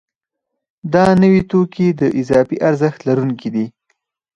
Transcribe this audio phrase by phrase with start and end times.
[0.93, 3.65] دا نوي توکي د اضافي ارزښت لرونکي دي